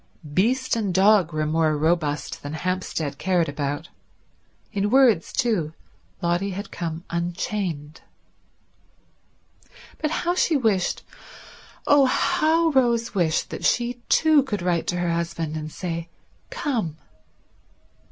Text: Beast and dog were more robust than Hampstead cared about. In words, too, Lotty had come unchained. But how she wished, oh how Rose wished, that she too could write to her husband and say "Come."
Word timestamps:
Beast 0.33 0.75
and 0.75 0.91
dog 0.95 1.31
were 1.31 1.45
more 1.45 1.77
robust 1.77 2.41
than 2.41 2.53
Hampstead 2.53 3.19
cared 3.19 3.47
about. 3.47 3.89
In 4.73 4.89
words, 4.89 5.31
too, 5.31 5.75
Lotty 6.23 6.49
had 6.49 6.71
come 6.71 7.03
unchained. 7.11 8.01
But 9.99 10.09
how 10.09 10.33
she 10.33 10.57
wished, 10.57 11.03
oh 11.85 12.05
how 12.07 12.69
Rose 12.71 13.13
wished, 13.13 13.51
that 13.51 13.63
she 13.63 14.01
too 14.09 14.41
could 14.41 14.63
write 14.63 14.87
to 14.87 14.97
her 14.97 15.11
husband 15.11 15.55
and 15.55 15.71
say 15.71 16.09
"Come." 16.49 16.97